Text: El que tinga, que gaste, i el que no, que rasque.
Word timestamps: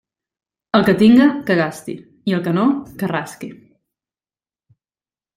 El 0.77 0.85
que 0.85 0.93
tinga, 1.01 1.25
que 1.49 1.57
gaste, 1.59 1.93
i 2.31 2.35
el 2.37 2.41
que 2.47 2.53
no, 2.59 2.63
que 3.03 3.09
rasque. 3.15 3.49